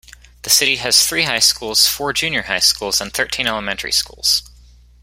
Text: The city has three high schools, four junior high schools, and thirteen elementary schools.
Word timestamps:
The 0.41 0.49
city 0.49 0.77
has 0.77 1.05
three 1.07 1.25
high 1.25 1.37
schools, 1.37 1.85
four 1.85 2.11
junior 2.11 2.41
high 2.41 2.57
schools, 2.57 3.01
and 3.01 3.13
thirteen 3.13 3.45
elementary 3.45 3.91
schools. 3.91 4.41